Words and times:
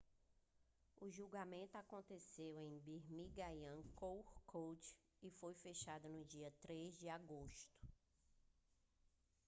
o 0.99 1.11
julgamento 1.11 1.77
aconteceu 1.77 2.57
em 2.57 2.79
birmingham 2.79 3.83
crown 3.95 4.23
court 4.47 4.83
e 5.21 5.29
foi 5.29 5.53
fechado 5.53 6.09
no 6.09 6.25
dia 6.25 6.51
3 6.63 6.97
de 6.97 7.07
agosto 7.07 7.87